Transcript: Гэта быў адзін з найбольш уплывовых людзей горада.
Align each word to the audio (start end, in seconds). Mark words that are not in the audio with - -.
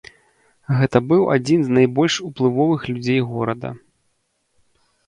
Гэта 0.77 0.97
быў 1.09 1.21
адзін 1.35 1.59
з 1.67 1.75
найбольш 1.79 2.17
уплывовых 2.31 2.81
людзей 2.95 3.21
горада. 3.37 3.75